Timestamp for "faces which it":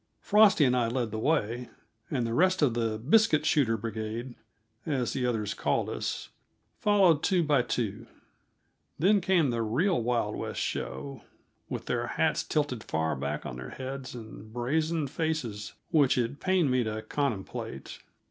15.05-16.39